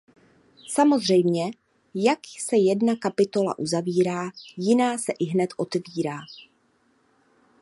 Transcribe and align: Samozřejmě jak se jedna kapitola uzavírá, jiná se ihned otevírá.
Samozřejmě 0.69 1.51
jak 1.95 2.19
se 2.39 2.57
jedna 2.57 2.95
kapitola 2.95 3.59
uzavírá, 3.59 4.31
jiná 4.57 4.97
se 4.97 5.11
ihned 5.19 5.49
otevírá. 5.57 6.17